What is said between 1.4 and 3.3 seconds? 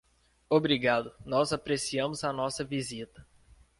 apreciamos a nossa visita.